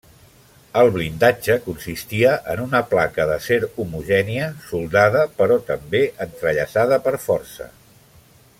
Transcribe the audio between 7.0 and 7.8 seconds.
per força.